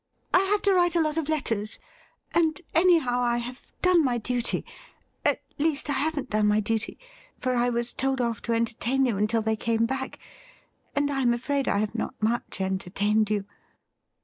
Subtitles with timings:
[0.33, 1.77] I have to write a lot of letters;
[2.33, 4.65] and, anyhow, I have done my duty—
[5.27, 6.97] at least, I haven't done my duty,
[7.37, 10.17] for I was told off to entertain you until they came back,
[10.95, 13.45] and I am afraid I have not much entertained you.'